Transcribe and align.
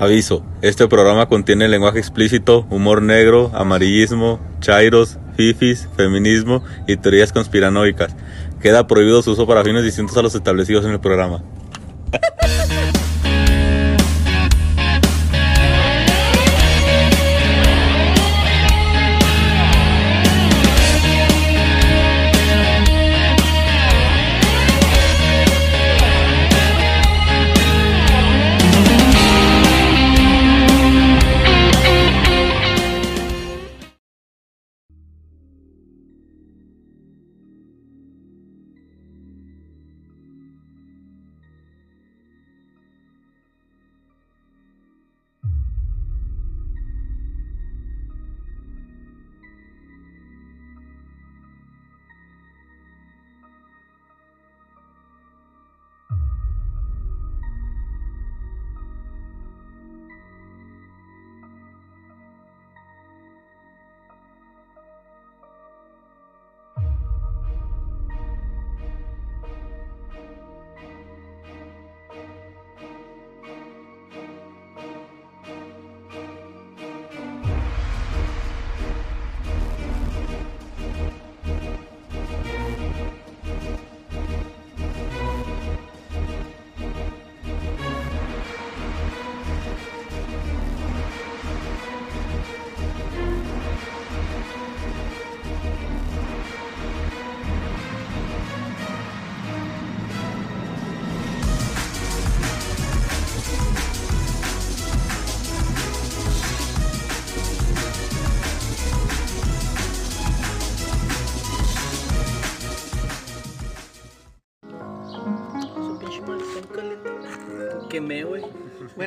Aviso, 0.00 0.44
este 0.62 0.86
programa 0.86 1.26
contiene 1.26 1.66
lenguaje 1.66 1.98
explícito, 1.98 2.64
humor 2.70 3.02
negro, 3.02 3.50
amarillismo, 3.52 4.38
chairos, 4.60 5.18
fifis, 5.36 5.88
feminismo 5.96 6.62
y 6.86 6.96
teorías 6.96 7.32
conspiranoicas. 7.32 8.14
Queda 8.62 8.86
prohibido 8.86 9.22
su 9.22 9.32
uso 9.32 9.44
para 9.48 9.64
fines 9.64 9.82
distintos 9.82 10.16
a 10.16 10.22
los 10.22 10.36
establecidos 10.36 10.84
en 10.84 10.92
el 10.92 11.00
programa. 11.00 11.42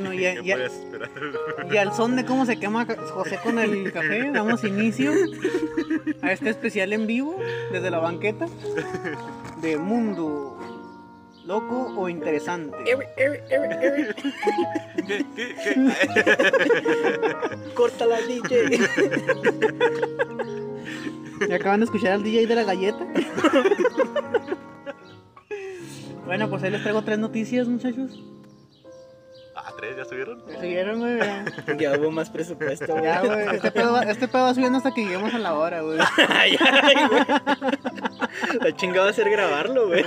Y 1.72 1.78
al 1.78 1.94
son 1.94 2.16
de 2.16 2.26
cómo 2.26 2.46
se 2.46 2.60
quema 2.60 2.86
José 2.86 3.40
con 3.44 3.60
el 3.60 3.92
café, 3.92 4.32
damos 4.32 4.64
inicio 4.64 5.12
a 6.22 6.32
este 6.32 6.50
especial 6.50 6.94
en 6.94 7.08
vivo 7.08 7.40
desde 7.72 7.90
la 7.92 8.00
banqueta 8.00 8.48
de 9.62 9.78
Mundo 9.78 10.58
Loco 11.46 11.94
o 11.98 12.08
Interesante. 12.10 12.78
Eri, 12.86 13.06
eri, 13.18 13.40
eri, 13.50 13.86
eri. 13.86 14.14
¿Qué, 15.08 15.26
qué, 15.36 15.56
qué? 15.64 15.74
Córtala, 17.74 18.22
DJ. 18.22 18.80
Y 21.50 21.52
acaban 21.52 21.80
de 21.80 21.86
escuchar 21.86 22.12
al 22.14 22.24
DJ 22.24 22.46
de 22.48 22.56
la 22.56 22.64
galleta. 22.64 23.06
Bueno, 26.24 26.50
pues 26.50 26.64
ahí 26.64 26.72
les 26.72 26.82
traigo 26.82 27.02
tres 27.02 27.20
noticias, 27.20 27.68
muchachos. 27.68 28.24
Ah, 29.54 29.72
tres, 29.78 29.98
¿ya 29.98 30.06
subieron? 30.06 30.42
¿Se 30.48 30.60
siguieron, 30.62 31.00
güey? 31.00 31.18
Ya, 31.20 31.46
Ya 31.78 32.00
hubo 32.00 32.10
más 32.12 32.30
presupuesto, 32.30 32.88
güey. 32.88 33.04
Ya, 33.04 33.22
güey. 33.22 33.56
Este 33.56 33.70
pedo, 33.72 33.94
va- 33.94 34.04
este 34.04 34.28
pedo 34.28 34.44
va 34.44 34.54
subiendo 34.54 34.78
hasta 34.78 34.94
que 34.94 35.04
lleguemos 35.04 35.34
a 35.34 35.40
la 35.40 35.54
hora, 35.56 35.82
güey. 35.82 36.00
Ay, 36.30 36.58
ay, 36.60 36.96
güey. 37.10 37.24
La 38.62 38.76
chingada 38.76 39.06
va 39.06 39.10
a 39.12 39.14
ser 39.14 39.30
grabarlo, 39.30 39.88
güey. 39.88 40.06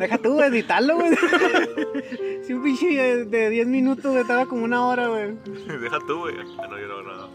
Deja 0.00 0.18
tú, 0.18 0.40
editarlo, 0.42 0.96
güey. 0.96 1.10
Si 2.42 2.54
un 2.54 2.62
pinche 2.64 2.86
de, 2.88 3.24
de 3.26 3.50
10 3.50 3.66
minutos, 3.68 4.04
güey, 4.10 4.22
estaba 4.22 4.46
como 4.46 4.64
una 4.64 4.84
hora, 4.86 5.06
güey. 5.08 5.36
Deja 5.80 5.98
tú, 6.06 6.20
güey. 6.20 6.34
Ah, 6.58 6.66
no, 6.68 6.78
yo 6.78 6.86
no, 6.88 7.02
no. 7.02 7.28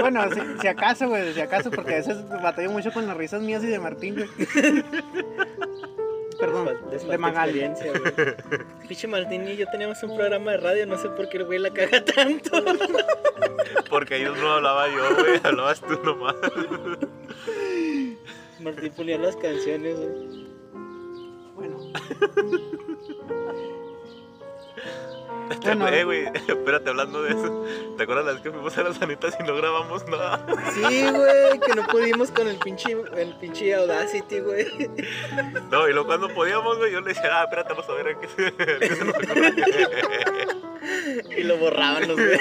Bueno, 0.00 0.22
si, 0.32 0.40
si 0.60 0.68
acaso, 0.68 1.08
güey, 1.08 1.34
si 1.34 1.40
acaso, 1.40 1.70
porque 1.70 1.94
a 1.94 1.96
veces 1.98 2.16
batallo 2.28 2.70
mucho 2.70 2.92
con 2.92 3.06
las 3.06 3.16
risas 3.16 3.42
mías 3.42 3.62
y 3.64 3.66
de 3.66 3.78
Martín, 3.78 4.14
güey. 4.14 4.28
Perdón, 6.40 6.78
Les 6.90 7.06
de 7.06 7.18
Magali. 7.18 7.70
Pinche 8.88 9.06
Martín 9.06 9.46
y 9.46 9.56
yo 9.56 9.66
teníamos 9.70 10.02
un 10.02 10.16
programa 10.16 10.52
de 10.52 10.56
radio, 10.56 10.86
no 10.86 10.98
sé 10.98 11.08
por 11.10 11.28
qué 11.28 11.38
el 11.38 11.44
güey 11.44 11.58
la 11.58 11.70
caga 11.70 12.04
tanto. 12.04 12.64
Porque 13.90 14.14
ahí 14.14 14.24
no 14.24 14.52
hablaba 14.52 14.88
yo, 14.88 15.16
güey. 15.16 15.40
Hablabas 15.42 15.80
tú 15.80 16.00
nomás. 16.02 16.36
Martín 18.60 18.92
ponía 18.96 19.18
las 19.18 19.36
canciones, 19.36 19.96
güey. 19.98 20.46
Bueno. 21.54 21.92
Bueno. 25.62 25.88
Eh, 25.88 26.04
güey, 26.04 26.24
espérate, 26.48 26.90
hablando 26.90 27.22
de 27.22 27.30
eso. 27.30 27.64
¿Te 27.96 28.02
acuerdas 28.04 28.26
la 28.26 28.32
vez 28.32 28.42
que 28.42 28.50
fuimos 28.50 28.76
a 28.78 28.82
las 28.82 28.96
sanitas 28.96 29.36
y 29.38 29.42
no 29.42 29.54
grabamos 29.56 30.06
nada? 30.08 30.46
Sí, 30.74 31.06
güey, 31.10 31.60
que 31.60 31.74
no 31.74 31.86
pudimos 31.86 32.30
con 32.30 32.48
el 32.48 32.56
pinche, 32.56 32.96
el 33.16 33.34
pinche 33.34 33.74
Audacity, 33.74 34.40
güey. 34.40 34.66
No, 35.70 35.88
y 35.88 35.92
luego 35.92 36.06
cuando 36.06 36.28
podíamos, 36.28 36.78
güey, 36.78 36.92
yo 36.92 37.00
le 37.00 37.08
decía, 37.08 37.40
ah, 37.40 37.44
espérate, 37.44 37.70
vamos 37.70 37.88
a 37.88 37.92
ver 37.94 38.16
qué 38.20 38.28
se, 38.28 39.04
nos. 39.04 39.14
Y 41.36 41.42
lo 41.42 41.58
borraban 41.58 42.08
los 42.08 42.16
güey. 42.16 42.38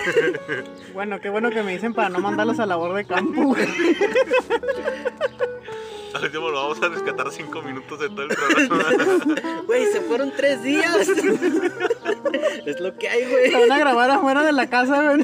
Bueno, 0.93 1.19
qué 1.19 1.29
bueno 1.29 1.49
que 1.49 1.63
me 1.63 1.73
dicen 1.73 1.93
para 1.93 2.09
no 2.09 2.19
mandarlos 2.19 2.59
a 2.59 2.65
labor 2.65 2.93
de 2.95 3.05
campo, 3.05 3.41
güey. 3.43 3.67
Al 6.15 6.23
último 6.23 6.49
lo 6.49 6.61
vamos 6.63 6.81
a 6.81 6.89
rescatar 6.89 7.31
cinco 7.31 7.61
minutos 7.61 7.99
de 7.99 8.09
todo 8.09 8.23
el 8.23 8.29
programa. 8.29 9.61
Güey, 9.67 9.85
se 9.87 10.01
fueron 10.01 10.31
tres 10.35 10.63
días. 10.63 11.07
Es 12.65 12.79
lo 12.79 12.95
que 12.97 13.09
hay, 13.09 13.23
Se 13.23 13.29
güey. 13.29 13.51
van 13.51 13.71
a 13.71 13.79
grabar 13.79 14.09
afuera 14.11 14.43
de 14.43 14.51
la 14.51 14.69
casa, 14.69 15.01
güey. 15.03 15.23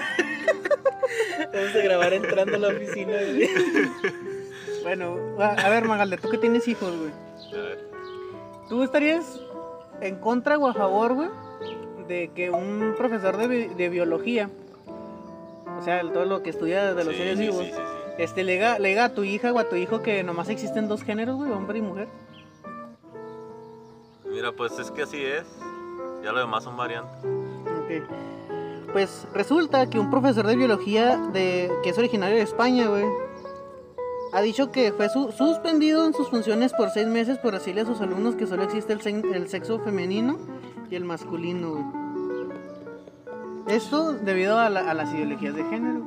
Vamos 1.53 1.75
a 1.75 1.79
grabar 1.83 2.13
entrando 2.13 2.55
a 2.55 2.59
la 2.59 2.67
oficina, 2.69 3.13
güey. 3.13 3.49
Bueno, 4.83 5.17
a 5.39 5.49
a 5.53 5.69
ver, 5.69 5.85
Magalde, 5.85 6.17
tú 6.17 6.29
que 6.29 6.37
tienes 6.37 6.67
hijos, 6.67 6.93
güey. 6.95 7.11
A 7.53 7.65
ver, 7.67 7.89
¿Tú 8.69 8.83
estarías 8.83 9.39
en 10.01 10.15
contra 10.19 10.57
o 10.57 10.67
a 10.67 10.73
favor, 10.73 11.13
güey, 11.13 11.29
de 12.07 12.31
que 12.35 12.49
un 12.49 12.93
profesor 12.97 13.37
de, 13.37 13.47
bi- 13.47 13.67
de 13.73 13.89
biología, 13.89 14.49
o 15.79 15.83
sea, 15.83 16.01
todo 16.11 16.25
lo 16.25 16.41
que 16.43 16.49
estudia 16.51 16.93
de 16.93 17.03
los 17.03 17.13
sí, 17.13 17.19
seres 17.19 17.37
sí, 17.37 17.43
vivos, 17.43 17.63
sí, 17.65 17.71
sí, 17.71 17.77
sí. 17.77 17.94
Este, 18.17 18.43
le 18.43 18.53
diga, 18.53 18.79
le 18.79 18.89
diga 18.89 19.05
a 19.05 19.13
tu 19.13 19.23
hija 19.23 19.51
o 19.51 19.59
a 19.59 19.69
tu 19.69 19.75
hijo 19.75 20.01
que 20.01 20.23
nomás 20.23 20.49
existen 20.49 20.87
dos 20.87 21.03
géneros, 21.03 21.35
güey, 21.37 21.51
hombre 21.51 21.79
y 21.79 21.81
mujer? 21.81 22.07
Mira, 24.29 24.51
pues 24.51 24.77
es 24.79 24.91
que 24.91 25.03
así 25.03 25.23
es. 25.23 25.45
Ya 26.23 26.31
lo 26.31 26.39
demás 26.39 26.63
son 26.63 26.75
variantes. 26.75 27.13
Ok. 27.23 28.91
Pues 28.93 29.27
resulta 29.33 29.89
que 29.89 29.99
un 29.99 30.09
profesor 30.09 30.47
de 30.47 30.55
biología 30.55 31.17
de, 31.33 31.69
que 31.83 31.89
es 31.89 31.97
originario 31.97 32.37
de 32.37 32.41
España, 32.43 32.87
güey, 32.87 33.05
ha 34.33 34.41
dicho 34.41 34.71
que 34.71 34.91
fue 34.93 35.09
su- 35.09 35.31
suspendido 35.31 36.05
en 36.05 36.13
sus 36.13 36.29
funciones 36.29 36.73
por 36.73 36.89
seis 36.89 37.07
meses 37.07 37.37
por 37.37 37.53
decirle 37.53 37.81
a 37.81 37.85
sus 37.85 38.01
alumnos 38.01 38.35
que 38.35 38.47
solo 38.47 38.63
existe 38.63 38.93
el, 38.93 39.01
sen- 39.01 39.33
el 39.33 39.47
sexo 39.49 39.79
femenino 39.79 40.37
y 40.89 40.95
el 40.95 41.03
masculino, 41.05 41.71
güey. 41.71 41.83
Esto 43.67 44.13
debido 44.13 44.57
a, 44.59 44.69
la- 44.69 44.89
a 44.89 44.93
las 44.93 45.13
ideologías 45.13 45.55
de 45.55 45.63
género. 45.65 46.01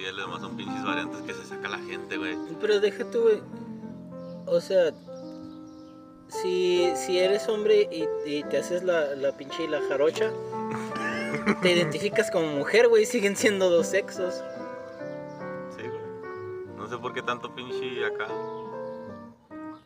No 0.00 0.06
mames, 0.06 0.06
pues 0.06 0.06
así 0.06 0.06
es. 0.06 0.14
Lo 0.14 0.22
demás 0.22 0.40
son 0.40 0.56
pinches 0.56 0.84
variantes 0.84 1.22
que 1.22 1.34
se 1.34 1.46
saca 1.46 1.68
la 1.68 1.78
gente, 1.78 2.16
güey. 2.16 2.36
Pero 2.60 2.80
déjate, 2.80 3.18
güey. 3.18 3.42
O 4.46 4.60
sea, 4.60 4.92
si, 6.28 6.92
si 6.96 7.18
eres 7.18 7.48
hombre 7.48 7.88
y, 7.90 8.08
y 8.24 8.42
te 8.44 8.58
haces 8.58 8.82
la, 8.82 9.14
la 9.14 9.36
pinche 9.36 9.64
y 9.64 9.68
la 9.68 9.80
jarocha, 9.88 10.30
te 11.62 11.72
identificas 11.72 12.30
como 12.30 12.46
mujer, 12.48 12.88
güey. 12.88 13.06
Siguen 13.06 13.36
siendo 13.36 13.70
dos 13.70 13.86
sexos. 13.86 14.42
Sí, 15.76 15.82
güey. 15.82 16.00
No 16.76 16.88
sé 16.88 16.98
por 16.98 17.12
qué 17.12 17.22
tanto 17.22 17.54
pinche 17.54 18.04
acá. 18.04 18.26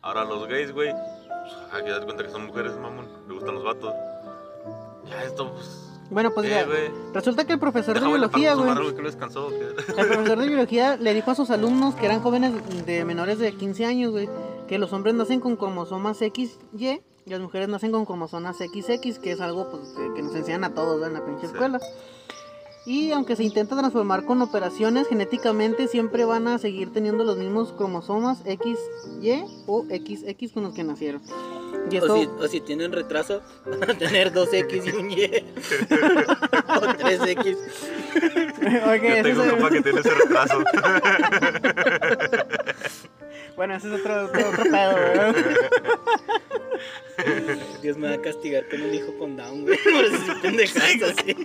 Ahora 0.01 0.23
los 0.23 0.47
gays, 0.47 0.71
güey. 0.71 0.91
pues, 0.91 1.73
Aquí 1.73 1.89
das 1.89 2.05
cuenta 2.05 2.23
que 2.23 2.29
son 2.29 2.45
mujeres, 2.45 2.75
mamón. 2.77 3.07
Le 3.27 3.33
gustan 3.33 3.55
los 3.55 3.63
vatos. 3.63 3.93
Ya 5.09 5.23
esto, 5.23 5.51
pues. 5.53 5.84
Bueno, 6.11 6.31
pues 6.33 6.47
eh, 6.47 6.51
ya, 6.51 6.65
resulta 7.13 7.45
que 7.45 7.53
el 7.53 7.59
profesor 7.59 7.95
de 7.95 7.99
Déjame 7.99 8.17
biología, 8.17 8.53
güey, 8.53 8.69
el 8.69 8.75
profesor 8.75 10.39
de 10.39 10.47
biología 10.47 10.97
le 10.97 11.13
dijo 11.13 11.31
a 11.31 11.35
sus 11.35 11.49
alumnos 11.49 11.95
que 11.95 12.05
eran 12.05 12.21
jóvenes 12.21 12.53
de 12.85 13.03
menores 13.05 13.39
de 13.39 13.53
15 13.53 13.85
años, 13.85 14.11
güey, 14.11 14.29
que 14.67 14.77
los 14.77 14.93
hombres 14.93 15.15
nacen 15.15 15.39
con 15.39 15.55
cromosomas 15.55 16.17
XY 16.19 17.01
y 17.25 17.29
las 17.29 17.39
mujeres 17.39 17.69
nacen 17.69 17.91
con 17.91 18.05
cromosomas 18.05 18.57
XX, 18.57 19.19
que 19.19 19.31
es 19.31 19.41
algo 19.41 19.69
pues, 19.71 19.95
que, 20.15 20.21
nos 20.21 20.35
enseñan 20.35 20.63
a 20.63 20.73
todos 20.73 21.05
en 21.05 21.13
la 21.13 21.25
pinche 21.25 21.47
Sí. 21.47 21.53
escuela. 21.53 21.79
Y 22.85 23.11
aunque 23.13 23.35
se 23.35 23.43
intenta 23.43 23.75
transformar 23.75 24.25
con 24.25 24.43
operaciones, 24.43 25.07
genéticamente 25.07 25.87
siempre 25.87 26.23
van 26.23 26.47
a 26.47 26.59
seguir 26.59 26.93
teniendo 26.93 27.23
los 27.23 27.35
mismos 27.37 27.71
cromosomas 27.71 28.43
XY 28.45 29.43
o 29.65 29.83
XX 29.85 30.51
con 30.53 30.63
los 30.63 30.73
que 30.75 30.83
nacieron. 30.83 31.21
Y 31.91 31.97
O, 31.99 32.17
si, 32.17 32.25
o 32.39 32.47
si 32.47 32.61
tienen 32.61 32.91
retraso, 32.91 33.41
van 33.65 33.89
a 33.89 33.93
tener 33.93 34.33
2X 34.33 34.85
y 34.85 34.89
un 34.97 35.11
Y. 35.11 35.23
o 36.67 36.81
3X. 36.81 37.57
Oye, 38.89 39.17
Yo 39.17 39.23
tengo 39.23 39.43
es- 39.43 39.47
un 39.47 39.49
compa 39.59 39.69
que 39.69 39.81
tiene 39.81 39.99
ese 39.99 40.09
retraso. 40.09 40.63
bueno, 43.55 43.75
ese 43.75 43.87
es 43.93 43.99
otro, 44.01 44.25
otro, 44.25 44.49
otro 44.49 44.63
pedo, 44.63 44.95
¿verdad? 44.95 45.35
Dios 47.81 47.97
me 47.97 48.09
va 48.09 48.15
a 48.15 48.21
castigar 48.21 48.67
con 48.67 48.81
un 48.81 48.93
hijo 48.93 49.17
con 49.17 49.37
Down, 49.37 49.61
güey. 49.63 49.77
Por 49.83 50.03
esas 50.05 50.39
pendejadas 50.41 51.13
así. 51.17 51.35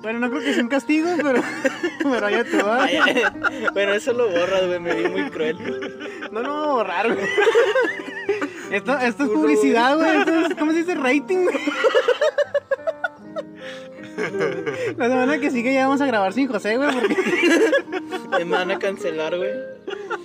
Bueno, 0.00 0.20
no 0.20 0.30
creo 0.30 0.42
que 0.42 0.54
sea 0.54 0.62
un 0.62 0.68
castigo, 0.70 1.10
pero, 1.22 1.42
pero 2.02 2.30
ya 2.30 2.44
te 2.44 2.62
va. 2.62 2.88
Bueno, 3.74 3.92
eso 3.92 4.12
lo 4.14 4.30
borras, 4.30 4.66
güey. 4.66 4.80
Me 4.80 4.94
vi 4.94 5.08
muy 5.08 5.28
cruel. 5.30 5.58
No, 6.32 6.42
no, 6.42 6.74
borrar, 6.76 7.12
güey. 7.12 7.26
Esto, 8.70 8.98
esto 8.98 9.24
es 9.24 9.30
publicidad, 9.30 9.96
güey. 9.96 10.18
Esto 10.18 10.32
es, 10.32 10.54
¿cómo 10.54 10.72
se 10.72 10.78
dice? 10.78 10.94
Rating. 10.94 11.44
güey. 11.44 11.56
La 14.96 15.08
semana 15.08 15.38
que 15.38 15.50
sigue 15.50 15.72
ya 15.72 15.86
vamos 15.86 16.00
a 16.00 16.06
grabar 16.06 16.32
sin 16.32 16.46
José, 16.48 16.76
güey, 16.76 16.90
porque 16.92 17.16
Me 18.44 18.44
van 18.44 18.70
a 18.70 18.78
cancelar, 18.78 19.36
güey. 19.36 19.52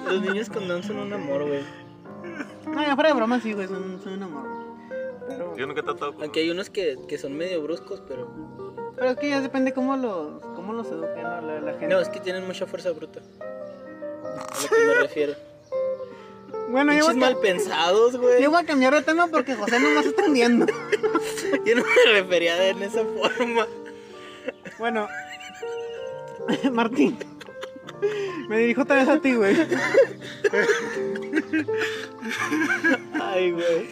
Los 0.05 0.21
niños 0.21 0.49
con 0.49 0.67
Down 0.67 0.83
son 0.83 0.97
un 0.97 1.13
amor, 1.13 1.45
güey. 1.47 1.61
No, 2.67 2.81
ya 2.83 2.95
fuera 2.95 3.09
de 3.09 3.15
broma, 3.15 3.39
sí, 3.39 3.53
güey, 3.53 3.67
son, 3.67 4.01
son 4.03 4.13
un 4.13 4.23
amor. 4.23 4.47
Pero, 5.27 5.55
Yo 5.55 5.65
nunca 5.65 5.81
he 5.81 5.83
tratado 5.83 6.13
con. 6.13 6.23
Aunque 6.23 6.41
hay 6.41 6.49
unos 6.49 6.69
que, 6.69 6.97
que 7.07 7.17
son 7.17 7.35
medio 7.37 7.61
bruscos, 7.63 8.01
pero. 8.07 8.29
pero 8.95 9.11
es 9.11 9.17
que 9.17 9.29
ya 9.29 9.41
depende 9.41 9.73
cómo 9.73 9.95
los, 9.97 10.41
cómo 10.55 10.73
los 10.73 10.87
eduquen 10.87 11.23
¿no? 11.23 11.41
la, 11.41 11.61
la 11.61 11.71
gente. 11.71 11.87
No, 11.87 11.99
es 11.99 12.09
que 12.09 12.19
tienen 12.19 12.45
mucha 12.45 12.65
fuerza 12.65 12.91
bruta. 12.91 13.21
A 14.23 14.61
lo 14.61 14.69
que 14.69 14.85
me 14.85 15.01
refiero. 15.01 15.33
Bueno, 16.69 16.93
yo 16.93 17.05
voy, 17.05 17.15
a, 17.15 17.17
mal 17.17 17.37
pensados, 17.37 18.17
güey. 18.17 18.41
yo 18.41 18.49
voy 18.51 18.61
a 18.63 18.65
cambiar 18.65 18.93
de 18.93 19.01
tema 19.01 19.27
porque 19.27 19.55
José 19.55 19.79
no 19.79 19.89
me 19.89 19.99
está 20.01 20.25
hundiendo. 20.25 20.65
Yo 21.65 21.75
no 21.75 21.83
me 21.83 22.11
refería 22.11 22.55
de 22.55 22.69
en 22.69 22.83
esa 22.83 23.01
forma. 23.03 23.65
Bueno, 24.77 25.07
Martín, 26.71 27.17
me 28.49 28.57
dirijo 28.59 28.81
otra 28.81 28.97
vez 28.97 29.07
a 29.09 29.19
ti, 29.19 29.33
güey. 29.35 29.55
Ay, 33.21 33.51
güey. 33.51 33.89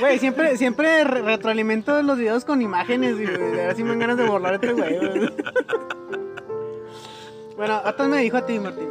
Güey, 0.00 0.18
siempre, 0.18 0.56
siempre 0.56 1.04
re- 1.04 1.22
retroalimento 1.22 2.02
los 2.02 2.18
videos 2.18 2.44
con 2.44 2.60
imágenes 2.62 3.16
y 3.18 3.24
güey, 3.26 3.60
ahora 3.60 3.74
sí 3.74 3.82
me 3.82 3.90
dan 3.90 3.98
ganas 4.00 4.16
de 4.18 4.24
borrar 4.26 4.54
este 4.54 4.72
güey. 4.72 4.96
güey. 4.98 5.30
Bueno, 7.56 7.74
ahora 7.74 8.04
me 8.08 8.18
dijo 8.22 8.36
a 8.36 8.46
ti, 8.46 8.58
Martín. 8.58 8.88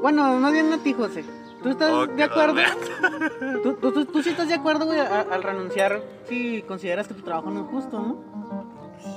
Bueno, 0.00 0.34
más 0.38 0.52
bien 0.52 0.72
a 0.72 0.78
ti, 0.82 0.92
José. 0.92 1.24
¿Tú 1.62 1.68
estás 1.70 1.90
Oh, 1.90 2.06
de 2.06 2.22
acuerdo? 2.22 2.54
¿Tú, 3.62 3.74
tú, 3.74 3.92
tú, 3.92 4.04
tú 4.06 4.22
sí 4.22 4.30
estás 4.30 4.48
de 4.48 4.54
acuerdo, 4.54 4.86
güey, 4.86 4.98
al 5.00 5.42
renunciar 5.42 6.00
si 6.28 6.62
consideras 6.62 7.08
que 7.08 7.14
tu 7.14 7.22
trabajo 7.22 7.50
no 7.50 7.60
es 7.62 7.66
justo, 7.66 7.98
¿no? 7.98 8.24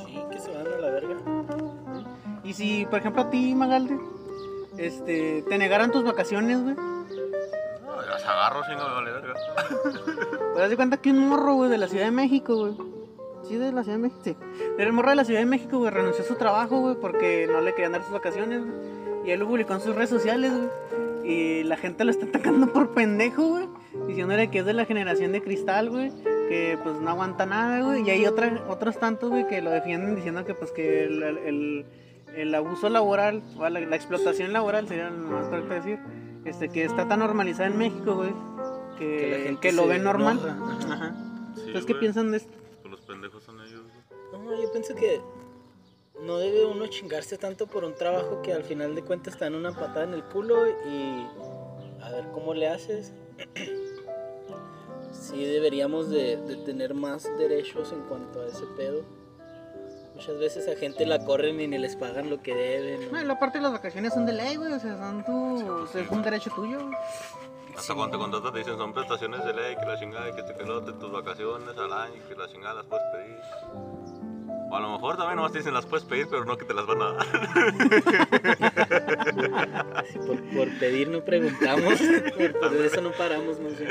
Sí, 0.08 0.20
que 0.32 0.40
se 0.40 0.52
van 0.52 0.68
a 0.68 0.78
la 0.78 0.90
verga. 0.90 1.16
Y 2.44 2.54
si, 2.54 2.86
por 2.88 3.00
ejemplo, 3.00 3.22
a 3.24 3.30
ti, 3.30 3.54
Magalde, 3.54 4.00
este, 4.78 5.44
te 5.48 5.58
negaran 5.58 5.92
tus 5.92 6.04
vacaciones, 6.04 6.62
güey. 6.64 6.76
No, 6.76 8.02
las 8.10 8.26
agarro 8.26 8.64
sin 8.64 8.76
me 8.76 8.84
vale 8.84 9.12
verga. 9.12 9.34
Pues 10.54 10.64
haz 10.64 10.70
de 10.70 10.76
cuenta 10.76 10.98
que 10.98 11.12
un 11.12 11.28
morro, 11.30 11.54
güey, 11.56 11.70
de 11.70 11.78
la 11.78 11.88
Ciudad 11.88 12.06
de 12.06 12.12
México, 12.12 12.56
güey. 12.58 12.74
Sí, 13.44 13.56
de 13.58 13.72
la 13.72 13.84
Ciudad 13.84 13.98
de 13.98 14.04
México, 14.04 14.22
sí. 14.24 14.36
Era 14.78 14.88
el 14.88 14.94
morro 14.94 15.10
de 15.12 15.16
la 15.18 15.26
Ciudad 15.26 15.40
de 15.42 15.46
México, 15.46 15.78
güey, 15.78 15.92
renunció 15.92 16.24
a 16.24 16.28
su 16.28 16.36
trabajo, 16.36 16.80
güey, 16.80 16.96
porque 16.96 17.48
no 17.52 17.62
le 17.62 17.74
querían 17.74 17.92
dar 17.92 18.02
sus 18.04 18.12
vacaciones, 18.14 18.62
güey. 18.62 19.02
Y 19.26 19.32
él 19.32 19.40
lo 19.40 19.48
publicó 19.48 19.74
en 19.74 19.82
sus 19.82 19.96
redes 19.96 20.10
sociales, 20.10 20.52
güey. 20.52 20.70
Y 21.32 21.64
la 21.64 21.78
gente 21.78 22.04
lo 22.04 22.12
está 22.12 22.26
atacando 22.26 22.72
por 22.74 22.94
pendejo, 22.94 23.48
güey. 23.48 23.68
Diciéndole 24.08 24.50
que 24.50 24.60
es 24.60 24.66
de 24.66 24.74
la 24.74 24.86
generación 24.86 25.32
de 25.32 25.42
cristal, 25.42 25.90
güey. 25.90 26.12
Que 26.50 26.78
pues 26.84 27.00
no 27.00 27.10
aguanta 27.10 27.46
nada, 27.46 27.82
güey. 27.82 28.04
Y 28.06 28.10
hay 28.10 28.26
otra, 28.26 28.64
otros 28.68 28.98
tantos, 29.00 29.30
güey, 29.30 29.48
que 29.48 29.62
lo 29.62 29.70
defienden 29.72 30.16
diciendo 30.16 30.44
que 30.46 30.54
pues 30.54 30.72
que 30.72 31.04
el, 31.06 31.24
el- 31.24 31.86
el 32.36 32.56
abuso 32.56 32.88
laboral, 32.90 33.44
o 33.58 33.68
la, 33.68 33.80
la 33.82 33.96
explotación 33.98 34.54
laboral, 34.54 34.88
sería 34.88 35.10
lo 35.10 35.18
más 35.28 35.48
correcto 35.50 35.74
decir, 35.74 36.00
este, 36.46 36.70
que 36.70 36.86
está 36.86 37.06
tan 37.06 37.20
normalizada 37.20 37.68
en 37.68 37.78
México, 37.78 38.16
güey. 38.16 38.32
Que, 38.98 39.18
Que 39.18 39.32
la 39.32 39.38
gente 39.44 39.60
que 39.62 39.72
lo 39.74 39.86
ve 39.88 40.00
normal. 40.00 40.40
enoja. 40.40 40.94
Ajá. 40.94 41.16
Sí, 41.56 41.62
Entonces, 41.68 41.86
¿qué 41.86 41.96
piensan 41.96 42.32
de 42.32 42.38
esto? 42.38 42.54
Pues 42.82 42.92
Los 42.92 43.02
pendejos 43.02 43.44
son 43.44 43.60
ellos. 43.60 43.82
güey. 44.32 44.46
No, 44.46 44.62
yo 44.62 44.72
pienso 44.72 44.96
que 44.96 45.20
no 46.20 46.38
debe 46.38 46.66
uno 46.66 46.88
chingarse 46.88 47.38
tanto 47.38 47.68
por 47.68 47.84
un 47.84 47.96
trabajo 47.96 48.42
que 48.42 48.54
al 48.54 48.64
final 48.64 48.96
de 48.96 49.04
cuentas 49.04 49.34
está 49.34 49.48
en 49.48 49.56
una 49.56 49.72
patada 49.72 50.04
en 50.04 50.14
el 50.14 50.24
culo 50.24 50.68
y 50.68 51.28
a 52.02 52.10
ver 52.12 52.26
cómo 52.34 52.54
le 52.54 52.68
haces. 52.68 53.14
Sí 55.12 55.44
deberíamos 55.46 56.10
de, 56.10 56.38
de 56.38 56.56
tener 56.58 56.94
más 56.94 57.24
derechos 57.38 57.92
en 57.92 58.02
cuanto 58.04 58.42
a 58.42 58.48
ese 58.48 58.66
pedo. 58.76 59.04
Muchas 60.16 60.38
veces 60.40 60.68
a 60.68 60.80
gente 60.80 61.06
la 61.06 61.24
corren 61.24 61.60
y 61.60 61.68
ni 61.68 61.78
les 61.78 61.96
pagan 61.96 62.30
lo 62.30 62.42
que 62.42 62.54
deben. 62.54 63.06
¿no? 63.06 63.12
No, 63.14 63.22
y 63.22 63.26
la 63.26 63.40
parte 63.40 63.60
de 63.60 63.64
las 63.64 63.72
vacaciones 63.72 64.14
son 64.14 64.26
de 64.26 64.34
ley, 64.34 64.56
güey. 64.56 64.74
O 64.74 64.80
sea, 64.80 64.98
son 64.98 65.24
tu, 65.24 65.98
es 65.98 66.10
un 66.10 66.22
derecho 66.22 66.52
tuyo. 66.56 66.80
Hasta 67.78 67.94
cuando 67.96 68.18
te 68.18 68.22
contratas 68.22 68.52
te 68.52 68.60
dicen 68.60 68.78
son 68.78 68.94
prestaciones 68.94 69.44
de 69.46 69.54
ley, 69.54 69.76
que 69.76 69.86
la 69.86 70.00
chingada, 70.00 70.30
y 70.30 70.36
que 70.36 70.44
te 70.44 70.54
quedote 70.54 70.94
tus 70.94 71.12
vacaciones 71.12 71.78
al 71.78 71.94
año, 71.94 72.22
que 72.28 72.36
la 72.36 72.48
chingada 72.48 72.76
las 72.76 72.86
puedes 72.86 73.06
pedir. 73.14 73.40
O 74.72 74.76
a 74.76 74.80
lo 74.80 74.90
mejor 74.94 75.18
también 75.18 75.36
nomás 75.36 75.52
te 75.52 75.58
dicen 75.58 75.74
las 75.74 75.86
puedes 75.86 76.06
pedir, 76.06 76.28
pero 76.30 76.46
no 76.46 76.58
que 76.58 76.64
te 76.64 76.74
las 76.74 76.86
van 76.86 77.02
a 77.02 77.12
dar. 77.12 77.26
Sí, 80.10 80.18
por, 80.26 80.42
por 80.56 80.70
pedir 80.80 81.10
no 81.10 81.20
preguntamos, 81.26 82.00
por, 82.00 82.54
por 82.60 82.76
eso 82.78 83.02
no 83.02 83.12
paramos 83.12 83.60
bien. 83.60 83.90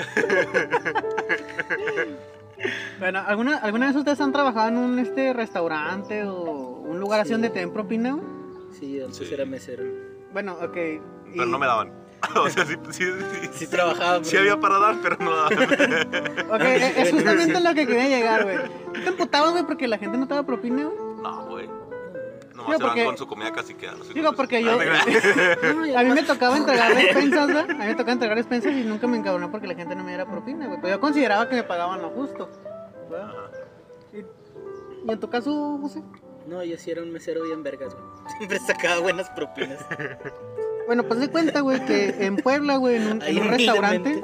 Bueno, 2.98 3.20
¿alguna, 3.26 3.56
¿alguna 3.58 3.86
vez 3.88 3.96
ustedes 3.96 4.20
han 4.22 4.32
trabajado 4.32 4.68
en 4.68 4.76
un 4.78 4.98
este 4.98 5.32
restaurante 5.34 6.24
o 6.24 6.42
un 6.42 6.98
lugar 6.98 7.20
así 7.20 7.28
Sí. 7.28 7.32
donde 7.32 7.50
te 7.50 7.60
den 7.60 7.72
propina? 7.72 8.18
Sí, 8.78 9.00
antes 9.02 9.16
Sí. 9.18 9.34
era 9.34 9.44
mesero. 9.44 9.84
Bueno, 10.32 10.54
ok. 10.62 10.76
y- 10.76 11.00
Pero 11.32 11.46
no 11.46 11.58
me 11.58 11.66
daban. 11.66 11.92
O 12.36 12.48
sea, 12.50 12.66
sí, 12.66 12.74
sí, 12.90 13.04
sí, 13.04 13.48
Sí 13.52 13.66
trabajaba. 13.66 14.22
sí 14.24 14.30
pero- 14.32 14.40
había 14.42 14.60
para 14.60 14.78
dar, 14.78 14.96
pero 15.02 15.16
no 15.20 15.34
daban. 15.36 15.52
Ok, 16.50 16.60
es 16.62 16.96
es 16.96 17.10
justamente 17.12 17.60
lo 17.60 17.74
que 17.74 17.86
quería 17.86 18.08
llegar, 18.08 18.44
güey. 18.44 18.56
¿Tú 18.94 19.00
te 19.02 19.08
emputabas, 19.08 19.52
güey, 19.52 19.64
porque 19.64 19.88
la 19.88 19.98
gente 19.98 20.18
no 20.18 20.26
te 20.26 20.34
daba 20.34 20.46
propina, 20.46 20.84
güey? 20.84 20.96
no, 21.22 21.46
güey. 21.46 21.68
Nomás 22.54 22.76
se 22.76 22.82
van 22.82 22.92
porque- 22.92 23.04
con 23.06 23.16
su 23.18 23.26
comida 23.26 23.52
casi 23.52 23.74
queda. 23.74 23.94
Digo, 24.14 24.32
porque 24.34 24.62
yo- 24.62 24.76
y 25.86 25.94
A 25.94 26.02
mí 26.02 26.10
me 26.10 26.22
tocaba 26.22 26.56
entregar 26.58 26.94
despensas, 26.94 27.46
¿verdad? 27.46 27.70
A 27.70 27.74
mí 27.74 27.86
me 27.86 27.94
tocaba 27.94 28.12
entregar 28.12 28.36
despensas 28.36 28.72
y 28.72 28.82
nunca 28.84 29.06
me 29.06 29.16
encabronó 29.16 29.50
porque 29.50 29.66
la 29.66 29.74
gente 29.74 29.94
no 29.96 30.02
me 30.04 30.10
diera 30.10 30.26
propina, 30.26 30.66
güey. 30.66 30.78
Pero 30.80 30.96
yo 30.96 31.00
consideraba 31.00 31.48
que 31.48 31.56
me 31.56 31.62
pagaban 31.62 32.02
lo 32.02 32.10
justo. 32.10 32.48
¿verdad? 33.10 33.32
¿Y, 34.12 34.18
y 34.18 35.10
en 35.10 35.18
tu 35.20 35.28
caso, 35.30 35.78
José? 35.80 36.02
No, 36.46 36.62
yo 36.64 36.76
sí 36.76 36.90
era 36.90 37.02
un 37.02 37.10
mesero 37.12 37.42
bien 37.44 37.62
vergas, 37.62 37.94
güey. 37.94 38.04
Siempre 38.38 38.58
sacaba 38.58 38.98
buenas 39.00 39.30
propinas. 39.30 39.78
Bueno, 40.90 41.04
pues 41.04 41.20
de 41.20 41.28
cuenta, 41.28 41.60
güey, 41.60 41.84
que 41.86 42.16
en 42.18 42.34
Puebla, 42.38 42.74
güey, 42.74 42.96
en 42.96 43.12
un, 43.12 43.22
Ahí 43.22 43.36
en 43.36 43.44
un 43.44 43.48
restaurante. 43.50 44.10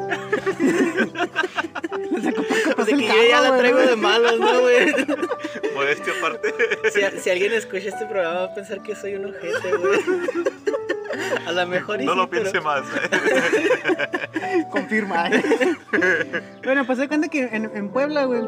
De 2.10 2.90
el 2.92 2.98
que 2.98 3.06
yo 3.06 3.28
ya 3.28 3.40
la 3.40 3.56
traigo 3.56 3.78
de 3.78 3.94
malas, 3.94 4.36
¿no, 4.36 4.62
güey? 4.62 4.92
Modestia 5.76 6.12
aparte. 6.18 6.52
Si, 6.92 7.20
si 7.20 7.30
alguien 7.30 7.52
escucha 7.52 7.90
este 7.90 8.04
programa 8.06 8.34
va 8.40 8.44
a 8.46 8.54
pensar 8.56 8.82
que 8.82 8.96
soy 8.96 9.14
un 9.14 9.26
ojete, 9.26 9.76
güey. 9.76 10.00
A 11.46 11.52
lo 11.52 11.66
mejor 11.68 12.02
y 12.02 12.04
No 12.04 12.14
sí, 12.14 12.18
lo 12.18 12.28
pero- 12.30 12.42
piense 12.42 12.60
más. 12.60 12.82
Confirma. 14.72 15.30
bueno, 16.64 16.84
pues 16.84 16.98
de 16.98 17.06
cuenta 17.06 17.28
que 17.28 17.42
en, 17.44 17.70
en 17.76 17.90
Puebla, 17.90 18.24
güey, 18.24 18.40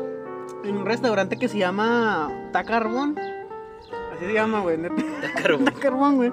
en 0.65 0.77
un 0.77 0.87
restaurante 0.87 1.37
que 1.37 1.47
se 1.47 1.59
llama 1.59 2.33
Tacarbón. 2.53 3.17
Así 3.17 4.27
se 4.27 4.33
llama, 4.33 4.59
güey. 4.59 4.77
güey. 4.77 4.91
Tacarbón, 5.65 6.17
güey. 6.17 6.33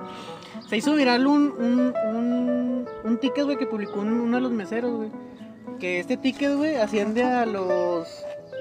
Se 0.68 0.78
hizo 0.78 0.94
viral 0.96 1.28
un, 1.28 1.52
un, 1.58 1.94
un, 2.16 2.86
un 3.04 3.18
ticket, 3.20 3.46
güey, 3.46 3.58
que 3.58 3.68
publicó 3.68 4.00
un- 4.00 4.20
uno 4.20 4.38
de 4.38 4.42
los 4.42 4.52
meseros, 4.52 4.92
güey. 4.92 5.12
Que 5.80 6.00
este 6.00 6.18
ticket, 6.18 6.56
güey, 6.56 6.76
asciende 6.76 7.24
a 7.24 7.46
los 7.46 8.08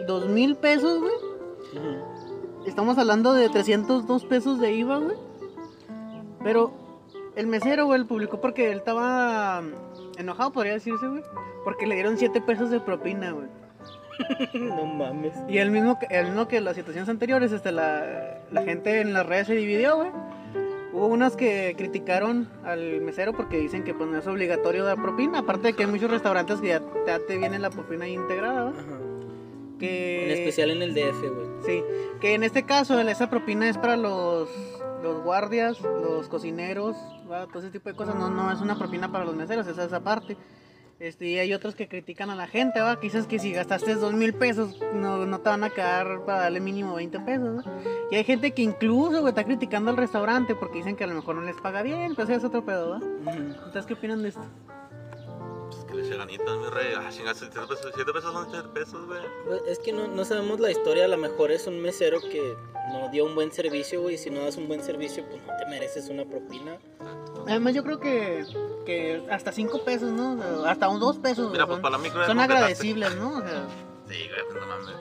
dos 0.07 0.29
mil 0.29 0.57
pesos, 0.57 1.01
güey. 1.01 1.15
Estamos 2.67 2.99
hablando 2.99 3.33
de 3.35 3.49
302 3.49 4.25
pesos 4.25 4.61
de 4.61 4.73
IVA, 4.73 4.99
güey. 4.99 5.17
Pero 6.43 6.73
el 7.37 7.47
mesero, 7.47 7.87
güey, 7.87 8.01
lo 8.01 8.07
publicó 8.07 8.41
porque 8.41 8.71
él 8.71 8.79
estaba 8.79 9.61
mm, 9.63 10.19
enojado, 10.21 10.53
podría 10.53 10.75
decirse, 10.75 11.07
güey. 11.07 11.23
Porque 11.65 11.87
le 11.87 11.95
dieron 11.95 12.19
7 12.19 12.41
pesos 12.43 12.71
de 12.71 12.81
propina, 12.81 13.33
güey. 13.33 13.47
no 14.55 14.85
mames. 14.87 15.35
Y 15.49 15.59
el 15.59 15.71
mismo, 15.71 15.99
que- 15.99 16.07
el 16.11 16.27
mismo 16.27 16.49
que 16.49 16.61
las 16.61 16.77
situaciones 16.77 17.09
anteriores, 17.09 17.51
este, 17.53 17.73
la, 17.73 18.41
la 18.51 18.63
gente 18.63 19.01
en 19.01 19.13
las 19.13 19.25
redes 19.27 19.47
se 19.49 19.55
dividió, 19.55 19.97
güey. 19.97 20.11
Hubo 20.95 21.09
unas 21.09 21.35
que 21.35 21.75
criticaron 21.77 22.49
al 22.65 23.01
mesero 23.01 23.33
porque 23.33 23.59
dicen 23.59 23.83
que 23.83 23.95
pues, 23.95 24.09
no 24.09 24.17
es 24.17 24.27
obligatorio 24.29 24.85
dar 24.85 25.03
propina. 25.03 25.41
Aparte 25.41 25.69
de 25.69 25.73
que 25.73 25.83
hay 25.83 25.91
muchos 25.91 26.09
restaurantes 26.09 26.61
que 26.61 26.69
ya, 26.69 26.83
ya 27.05 27.19
te 27.19 27.37
viene 27.37 27.59
la 27.59 27.71
propina 27.71 28.07
integrada, 28.07 28.65
¿va? 28.65 28.71
Ajá. 28.71 28.99
Que... 29.81 30.25
En 30.33 30.39
especial 30.39 30.71
en 30.71 30.83
el 30.83 30.95
DF, 30.95 31.21
güey. 31.21 31.47
Sí, 31.67 31.83
que 32.21 32.35
en 32.35 32.45
este 32.45 32.63
caso 32.63 33.01
esa 33.01 33.29
propina 33.29 33.69
es 33.69 33.77
para 33.77 33.97
los, 33.97 34.49
los 35.03 35.21
guardias, 35.25 35.81
los 35.81 36.29
cocineros, 36.29 36.97
¿va? 37.29 37.49
todo 37.49 37.59
ese 37.59 37.71
tipo 37.71 37.89
de 37.89 37.97
cosas. 37.97 38.15
No, 38.15 38.31
no 38.31 38.53
es 38.53 38.61
una 38.61 38.79
propina 38.79 39.11
para 39.11 39.25
los 39.25 39.35
meseros, 39.35 39.67
esa 39.67 39.83
es 39.83 39.89
esa 39.89 40.05
parte. 40.05 40.37
Este, 41.01 41.27
y 41.27 41.39
hay 41.39 41.53
otros 41.53 41.75
que 41.75 41.89
critican 41.89 42.31
a 42.31 42.37
la 42.37 42.47
gente, 42.47 42.81
¿va? 42.81 42.97
que 43.01 43.09
dicen 43.09 43.25
que 43.27 43.39
si 43.39 43.53
gastaste 43.53 43.95
dos 43.97 44.13
mil 44.15 44.33
pesos 44.33 44.79
no, 44.95 45.27
no 45.27 45.41
te 45.41 45.49
van 45.49 45.65
a 45.65 45.71
quedar 45.71 46.25
para 46.25 46.43
darle 46.43 46.61
mínimo 46.61 46.95
20 46.95 47.21
pesos. 47.21 47.67
¿va? 47.67 47.73
Y 48.11 48.17
hay 48.17 48.25
gente 48.25 48.53
que 48.53 48.63
incluso 48.63 49.21
güey, 49.21 49.29
está 49.31 49.45
criticando 49.45 49.91
al 49.91 49.97
restaurante 49.97 50.55
porque 50.55 50.79
dicen 50.79 50.97
que 50.97 51.05
a 51.05 51.07
lo 51.09 51.15
mejor 51.15 51.35
no 51.35 51.43
les 51.43 51.57
paga 51.61 51.83
bien, 51.83 52.15
pues 52.15 52.29
eso 52.29 52.39
es 52.39 52.45
otro 52.45 52.65
pedo. 52.65 52.91
¿va? 52.91 52.99
¿Ustedes 53.67 53.87
qué 53.87 53.95
opinan 53.95 54.23
de 54.23 54.29
esto? 54.29 54.45
Pues 55.71 55.85
que 55.85 55.95
le 55.95 56.07
eche 56.07 56.17
ganitas, 56.17 56.59
mi 56.59 56.69
rey. 56.69 56.93
Ah, 56.97 57.09
chingas, 57.11 57.39
7 57.39 57.59
pesos, 57.69 57.91
7 57.95 58.13
pesos 58.13 58.33
son 58.33 58.47
7 58.51 58.69
pesos, 58.73 59.07
güey. 59.07 59.21
Pues, 59.47 59.63
Es 59.67 59.79
que 59.81 59.93
no, 59.93 60.07
no 60.07 60.25
sabemos 60.25 60.61
la 60.61 60.71
historia, 60.71 61.07
a 61.07 61.09
lo 61.09 61.19
mejor 61.19 61.51
es 61.51 61.67
un 61.67 61.81
mesero 61.81 62.21
que 62.21 62.55
no 62.93 63.09
dio 63.11 63.25
un 63.25 63.35
buen 63.35 63.51
servicio, 63.51 64.01
güey. 64.01 64.15
y 64.15 64.19
Si 64.19 64.31
no 64.31 64.43
das 64.45 64.57
un 64.57 64.69
buen 64.69 64.83
servicio, 64.83 65.25
pues 65.29 65.43
no 65.43 65.53
te 65.59 65.67
mereces 65.69 66.09
una 66.09 66.25
propina. 66.25 66.79
Además 67.47 67.75
yo 67.75 67.83
creo 67.85 68.01
que, 68.01 68.45
que 68.87 69.23
hasta 69.31 69.53
5 69.53 69.85
pesos, 69.85 70.11
¿no? 70.13 70.33
O 70.33 70.63
sea, 70.63 70.71
Hasta 70.73 70.89
un 70.89 71.01
2 71.01 71.19
pesos. 71.19 71.51
Mira, 71.53 71.63
son- 71.65 71.69
pues 71.71 71.81
para 71.81 71.97
la 71.97 72.03
micro. 72.03 72.27
son 72.27 72.41
agradecibles, 72.41 73.15
¿no? 73.17 73.39
O 73.39 73.41
sea, 73.41 73.67
Sí, 74.09 74.15
güey, 74.29 74.41
pues 74.51 74.61
no 74.61 74.67
mames. 74.67 74.95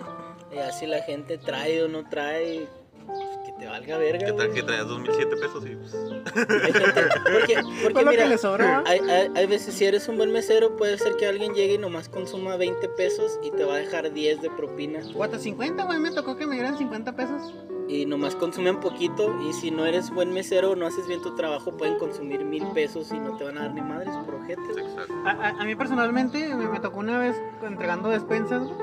Y 0.54 0.58
así 0.60 0.86
la 0.86 1.02
gente 1.02 1.38
trae 1.38 1.84
o 1.84 1.88
no 1.88 2.08
trae, 2.08 2.68
pues, 3.06 3.20
que 3.46 3.52
te 3.60 3.66
valga 3.68 3.98
verga. 3.98 4.20
¿Qué 4.28 4.34
tal 4.34 4.48
güey. 4.50 4.54
que 4.54 4.64
traías 4.64 4.88
2007 4.88 5.36
pesos? 5.38 5.66
Y 5.66 5.76
pues. 5.76 5.92
Porque, 6.34 7.62
porque 7.64 7.92
fue 7.92 8.04
lo 8.04 8.12
mira, 8.12 8.24
que 8.24 8.30
le 8.30 8.38
sobró. 8.38 8.66
hay, 8.86 9.00
hay, 9.00 9.32
hay 9.36 9.46
veces 9.48 9.74
si 9.74 9.86
eres 9.86 10.08
un 10.08 10.18
buen 10.18 10.32
mesero, 10.32 10.76
puede 10.78 10.98
ser 10.98 11.16
que 11.16 11.28
alguien 11.28 11.54
llegue 11.54 11.74
y 11.74 11.78
nomás 11.80 12.08
consuma 12.08 12.56
20 12.56 12.88
pesos 12.90 13.40
y 13.44 13.52
te 13.52 13.66
va 13.66 13.76
a 13.76 13.78
dejar 13.78 14.14
10 14.14 14.42
de 14.42 14.50
propina. 14.52 15.00
O 15.16 15.24
hasta 15.24 15.40
50, 15.40 15.84
güey, 15.86 16.00
me 16.00 16.12
tocó 16.12 16.36
que 16.38 16.46
me 16.46 16.56
dieran 16.56 16.78
50 16.78 17.16
pesos. 17.16 17.54
Y 17.88 18.06
nomás 18.06 18.36
consumen 18.36 18.80
poquito 18.80 19.36
y 19.48 19.54
si 19.54 19.70
no 19.70 19.86
eres 19.86 20.10
buen 20.10 20.34
mesero, 20.34 20.76
no 20.76 20.88
haces 20.88 21.06
bien 21.08 21.22
tu 21.22 21.36
trabajo, 21.36 21.76
pueden 21.76 21.98
consumir 22.00 22.44
mil 22.46 22.66
pesos 22.68 23.12
y 23.12 23.20
no 23.20 23.36
te 23.36 23.44
van 23.44 23.58
a 23.58 23.64
dar 23.64 23.74
ni 23.74 23.82
madres 23.82 24.16
por 24.26 24.36
ojete. 24.36 24.62
Exacto. 24.78 25.14
A, 25.26 25.32
a- 25.32 25.62
a 25.62 25.66
mí 25.66 25.76
personalmente 25.76 26.56
me, 26.56 26.68
me 26.70 26.80
tocó 26.80 27.00
una 27.00 27.20
vez 27.20 27.36
entregando 27.62 28.10
despensas, 28.10 28.64
güey, 28.64 28.74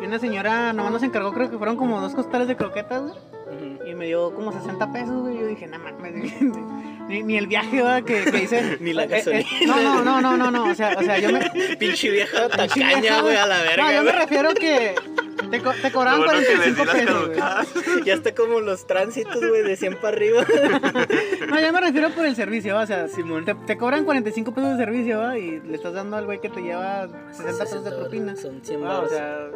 que 0.00 0.06
una 0.06 0.18
señora 0.18 0.72
nomás 0.72 0.92
nos 0.92 1.02
encargó, 1.02 1.32
creo 1.32 1.50
que 1.50 1.58
fueron 1.58 1.76
como 1.76 2.00
dos 2.00 2.14
costales 2.14 2.48
de 2.48 2.56
croquetas, 2.56 3.02
güey, 3.02 3.90
y 3.90 3.94
me 3.94 4.06
dio 4.06 4.34
como 4.34 4.50
60 4.52 4.92
pesos, 4.92 5.22
güey. 5.22 5.38
Yo 5.38 5.46
dije, 5.46 5.66
no 5.66 5.78
mames, 5.78 6.14
ni, 7.08 7.22
ni 7.22 7.36
el 7.38 7.46
viaje, 7.48 7.82
¿va? 7.82 8.02
Que, 8.02 8.24
que 8.24 8.42
hice. 8.44 8.76
Ni 8.80 8.92
la 8.92 9.04
Eh, 9.04 9.06
eh, 9.06 9.08
gasolina. 9.08 9.48
no, 9.66 10.02
no, 10.04 10.20
no, 10.20 10.36
no, 10.36 10.50
no, 10.50 10.70
o 10.70 10.74
sea, 10.74 10.94
o 10.98 11.02
sea, 11.02 11.18
yo 11.18 11.30
me. 11.32 11.40
Pinche 11.78 12.10
vieja 12.10 12.48
tacaña, 12.48 13.20
güey, 13.22 13.36
a 13.36 13.46
la 13.46 13.62
verga. 13.62 13.84
No, 13.84 13.92
yo 13.92 14.02
me 14.04 14.12
refiero 14.12 14.52
que 14.54 14.94
te, 15.50 15.60
co- 15.62 15.72
te 15.82 15.90
cobraban 15.92 16.20
Lo 16.20 16.26
bueno 16.26 16.40
que 16.40 16.56
les 16.56 16.74
45 16.76 16.92
di 16.98 17.04
las 17.04 17.66
pesos. 17.66 18.04
Ya 18.04 18.14
está 18.14 18.34
como 18.34 18.60
los 18.60 18.86
tránsitos, 18.86 19.36
güey, 19.46 19.62
de 19.62 19.76
100 19.76 19.96
para 19.96 20.08
arriba. 20.16 20.42
No, 21.48 21.58
yo 21.60 21.72
me 21.72 21.80
refiero 21.80 22.10
por 22.10 22.26
el 22.26 22.36
servicio, 22.36 22.74
¿va? 22.74 22.82
o 22.82 22.86
sea, 22.86 23.08
Simón. 23.08 23.44
te, 23.44 23.54
te 23.54 23.76
cobran 23.78 24.04
45 24.04 24.52
pesos 24.52 24.76
de 24.76 24.84
servicio, 24.84 25.18
¿va? 25.18 25.38
y 25.38 25.60
le 25.60 25.74
estás 25.76 25.94
dando 25.94 26.16
al 26.16 26.26
güey 26.26 26.40
que 26.40 26.48
te 26.50 26.60
lleva 26.60 27.08
60 27.32 27.64
pesos 27.64 27.84
de 27.84 27.90
propina. 27.92 28.36
Son 28.36 28.60
100 28.62 28.84
Ah, 28.84 28.86
o 28.86 28.88
baros. 28.92 29.10
sea, 29.10 29.48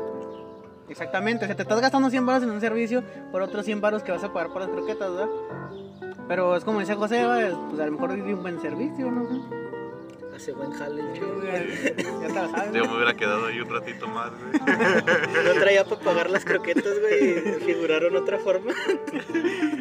exactamente, 0.89 1.45
o 1.45 1.49
sea, 1.49 1.57
te 1.57 1.63
estás 1.63 1.81
gastando 1.81 2.09
100 2.11 2.25
baros 2.27 2.43
en 2.45 2.51
un 2.51 2.61
servicio 2.61 3.03
por 3.31 3.43
otros 3.43 3.65
100 3.65 3.81
baros 3.81 4.03
que 4.03 4.13
vas 4.13 4.25
a 4.25 4.33
pagar 4.33 4.53
por 4.53 4.63
las 4.63 4.71
croquetas, 4.71 5.11
¿verdad? 5.11 5.29
Pero 6.29 6.57
es 6.57 6.65
como 6.65 6.81
dice 6.81 6.95
José, 6.95 7.25
¿va? 7.27 7.43
Es, 7.43 7.55
pues 7.69 7.81
a 7.81 7.87
lo 7.87 7.93
mejor 7.93 8.15
di 8.15 8.33
un 8.33 8.43
buen 8.43 8.61
servicio, 8.61 9.11
¿no? 9.11 9.72
Hace 10.35 10.53
buen 10.53 10.73
jale, 10.73 11.03
el 11.03 11.13
Sí, 11.15 11.21
chavo. 11.21 11.35
güey, 11.41 11.51
Ya 12.23 12.29
te 12.29 12.35
la 12.35 12.49
sabes. 12.49 12.73
Yo 12.73 12.85
me 12.87 12.95
hubiera 12.97 13.15
quedado 13.15 13.47
ahí 13.47 13.61
un 13.61 13.69
ratito 13.71 14.09
más, 14.09 14.31
güey. 14.31 14.53
No 15.45 15.53
traía 15.61 15.85
para 15.85 16.01
pagar 16.01 16.31
las 16.31 16.43
croquetas, 16.45 16.99
güey. 17.01 17.39
y 17.39 17.41
Figuraron 17.67 18.17
otra 18.17 18.39
forma. 18.39 18.73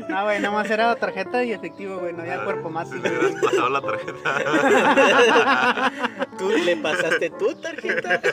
No, 0.10 0.24
güey, 0.26 0.40
nada 0.42 0.54
más 0.54 0.70
era 0.70 0.94
tarjeta 0.98 1.44
y 1.46 1.54
efectivo, 1.54 2.00
güey, 2.00 2.12
no 2.14 2.22
había 2.24 2.44
cuerpo 2.44 2.70
más. 2.70 2.90
Me 2.90 3.00
hubieras 3.00 3.32
pasado 3.42 3.70
la 3.70 3.82
tarjeta. 3.82 5.92
Tú 6.38 6.50
le 6.50 6.76
pasaste 6.78 7.30
tu 7.32 7.56
tarjeta. 7.56 8.22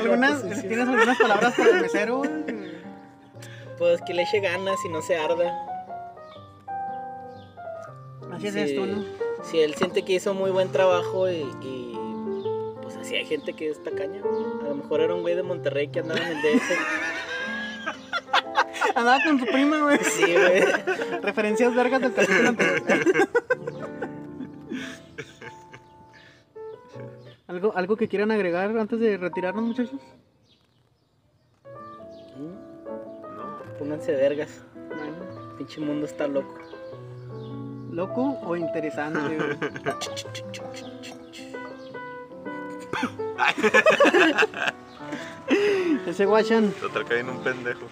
¿Algunas, 0.00 0.42
¿Tienes 0.62 0.88
algunas 0.88 1.18
palabras 1.18 1.54
para 1.56 1.70
el 1.70 1.80
mesero, 1.82 2.18
güey? 2.18 2.30
Pues 3.78 4.00
que 4.06 4.14
le 4.14 4.22
eche 4.22 4.38
ganas 4.40 4.76
y 4.84 4.88
no 4.90 5.00
se 5.02 5.16
arda. 5.16 5.52
Así 8.32 8.46
es 8.48 8.56
esto, 8.56 8.86
¿no? 8.86 9.04
Si 9.44 9.60
él 9.60 9.74
siente 9.74 10.02
que 10.04 10.14
hizo 10.14 10.34
muy 10.34 10.50
buen 10.50 10.70
trabajo 10.72 11.30
y, 11.30 11.46
y, 11.62 11.98
pues 12.82 12.96
así 12.96 13.14
hay 13.14 13.26
gente 13.26 13.52
que 13.52 13.68
es 13.68 13.82
tacaña. 13.82 14.20
güey. 14.22 14.44
A 14.64 14.68
lo 14.68 14.74
mejor 14.76 15.00
era 15.00 15.14
un 15.14 15.22
güey 15.22 15.34
de 15.34 15.42
Monterrey 15.42 15.88
que 15.88 16.00
andaba 16.00 16.20
en 16.20 16.36
el 16.36 16.42
DF. 16.42 16.70
Andaba 18.94 19.18
con 19.24 19.38
su 19.40 19.46
prima, 19.46 19.82
güey. 19.82 19.98
Sí, 19.98 20.22
güey. 20.32 20.62
Referencias 21.20 21.74
vergas 21.74 22.00
del 22.00 22.14
capítulo 22.14 22.48
anterior. 22.50 22.82
¿Algo, 27.46 27.76
¿Algo 27.76 27.96
que 27.96 28.08
quieran 28.08 28.30
agregar 28.30 28.76
antes 28.76 28.98
de 28.98 29.16
retirarnos, 29.16 29.64
muchachos? 29.64 30.00
No. 32.36 33.78
Pónganse 33.78 34.12
vergas. 34.12 34.62
Bueno, 34.88 35.56
Pinche 35.56 35.80
mundo 35.80 36.06
está 36.06 36.26
loco. 36.26 36.58
¿Loco 37.94 38.38
o 38.42 38.56
interesante? 38.56 39.38
Ese 46.04 46.26
guachan. 46.26 46.72
Total 46.72 47.04
caí 47.04 47.20
en 47.20 47.28
un 47.28 47.38
pendejo. 47.44 47.86